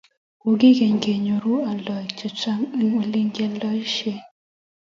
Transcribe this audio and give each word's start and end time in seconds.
Kou 0.39 0.55
kwekeny 0.59 0.97
kenyoru 1.03 1.53
oliik 1.71 2.09
chechang 2.19 2.61
eng 2.79 2.91
Ole 3.01 3.19
kioldoisie 3.33 4.15